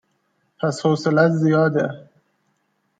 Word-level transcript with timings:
پس 0.59 0.75
حوصلهات 0.85 1.31
زیاده 1.31 1.87